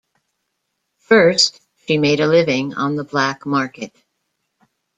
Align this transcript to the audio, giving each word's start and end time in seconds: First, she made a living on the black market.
First, 1.01 1.61
she 1.85 1.99
made 1.99 2.21
a 2.21 2.27
living 2.27 2.73
on 2.73 2.95
the 2.95 3.03
black 3.03 3.45
market. 3.45 3.93